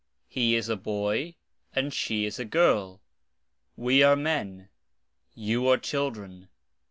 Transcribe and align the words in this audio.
He 0.27 0.55
is 0.55 0.67
a 0.67 0.75
boy, 0.75 1.35
and 1.75 1.93
she 1.93 2.25
is 2.25 2.39
a 2.39 2.43
girl. 2.45 3.01
We 3.77 4.01
are 4.01 4.15
men. 4.15 4.69
You 5.35 5.67
are 5.67 5.77
children. 5.77 6.49